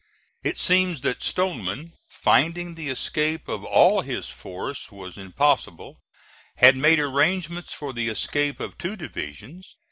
It 0.41 0.57
seems 0.57 1.01
that 1.01 1.21
Stoneman, 1.21 1.93
finding 2.09 2.73
the 2.73 2.89
escape 2.89 3.47
of 3.47 3.63
all 3.63 4.01
his 4.01 4.27
force 4.29 4.91
was 4.91 5.15
impossible, 5.15 5.99
had 6.55 6.75
made 6.75 6.97
arrangements 6.99 7.71
for 7.71 7.93
the 7.93 8.07
escape 8.07 8.59
of 8.59 8.79
two 8.79 8.95
divisions. 8.95 9.75